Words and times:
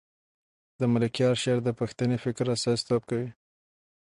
د 0.79 0.81
ملکیار 0.93 1.35
شعر 1.43 1.59
د 1.63 1.69
پښتني 1.79 2.17
فکر 2.23 2.45
استازیتوب 2.55 3.01
کوي. 3.09 3.29